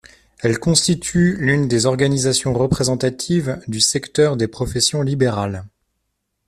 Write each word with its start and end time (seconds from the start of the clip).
Elle 0.39 0.57
constitue 0.57 1.35
l'une 1.37 1.67
des 1.67 1.85
organisations 1.85 2.53
représentatives 2.55 3.61
du 3.67 3.79
secteur 3.79 4.35
des 4.35 4.47
professions 4.47 5.03
libérales. 5.03 5.65